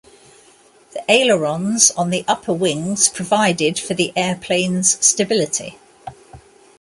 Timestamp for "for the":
3.79-4.11